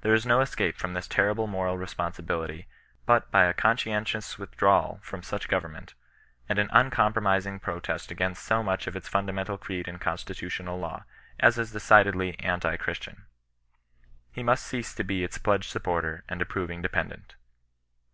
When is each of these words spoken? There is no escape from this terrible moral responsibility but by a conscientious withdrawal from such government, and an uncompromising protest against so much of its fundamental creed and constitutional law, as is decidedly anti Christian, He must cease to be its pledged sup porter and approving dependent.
There 0.00 0.14
is 0.14 0.24
no 0.24 0.40
escape 0.40 0.76
from 0.78 0.94
this 0.94 1.06
terrible 1.06 1.46
moral 1.46 1.76
responsibility 1.76 2.66
but 3.04 3.30
by 3.30 3.44
a 3.44 3.52
conscientious 3.52 4.38
withdrawal 4.38 5.00
from 5.02 5.22
such 5.22 5.50
government, 5.50 5.92
and 6.48 6.58
an 6.58 6.70
uncompromising 6.72 7.60
protest 7.60 8.10
against 8.10 8.42
so 8.42 8.62
much 8.62 8.86
of 8.86 8.96
its 8.96 9.06
fundamental 9.06 9.58
creed 9.58 9.86
and 9.86 10.00
constitutional 10.00 10.78
law, 10.78 11.04
as 11.40 11.58
is 11.58 11.72
decidedly 11.72 12.38
anti 12.40 12.78
Christian, 12.78 13.26
He 14.32 14.42
must 14.42 14.64
cease 14.66 14.94
to 14.94 15.04
be 15.04 15.22
its 15.22 15.36
pledged 15.36 15.68
sup 15.70 15.82
porter 15.82 16.24
and 16.26 16.40
approving 16.40 16.80
dependent. 16.80 17.34